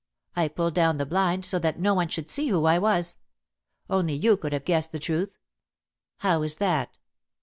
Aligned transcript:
I 0.35 0.47
pulled 0.47 0.73
down 0.73 0.97
the 0.97 1.05
blind, 1.05 1.45
so 1.45 1.59
that 1.59 1.77
no 1.79 1.93
one 1.93 2.07
should 2.07 2.27
see 2.27 2.47
who 2.47 2.65
I 2.65 2.79
was. 2.79 3.17
Only 3.87 4.15
you 4.15 4.35
could 4.35 4.51
have 4.51 4.65
guessed 4.65 4.91
the 4.91 4.97
truth." 4.97 5.37
"How 6.17 6.41
is 6.41 6.55
that?" 6.55 6.97